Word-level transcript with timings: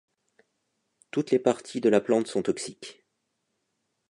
Toutes 1.11 1.29
les 1.29 1.37
parties 1.37 1.79
de 1.79 1.87
la 1.87 2.01
plante 2.01 2.25
sont 2.25 2.41
toxiques. 2.41 3.05